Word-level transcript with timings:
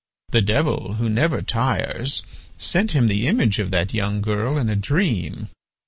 The 0.29 0.41
Devil, 0.41 0.93
who 0.95 1.09
never 1.09 1.43
tires, 1.43 2.23
sent 2.57 2.93
him 2.93 3.05
the 3.07 3.27
image 3.27 3.59
of 3.59 3.69
that 3.69 3.93
young 3.93 4.19
girl 4.23 4.57
in 4.57 4.67
a 4.67 4.75
dream. 4.75 5.49